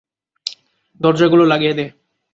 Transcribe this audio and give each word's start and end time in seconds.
দরজাগুলো 1.01 1.43
লাগিয়ে 1.45 1.73
দে। 1.73 1.85